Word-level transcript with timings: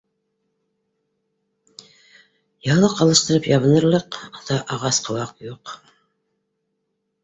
Яулыҡ 2.69 2.97
алыштырып 3.07 3.53
ябыныр- 3.53 3.89
лыҡ 3.93 4.21
та 4.51 4.61
ағас-ҡыуаҡ 4.79 5.49
юҡ 5.55 5.81